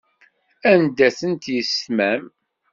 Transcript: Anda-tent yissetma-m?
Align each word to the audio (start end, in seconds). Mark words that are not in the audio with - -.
Anda-tent 0.71 1.45
yissetma-m? 1.53 2.23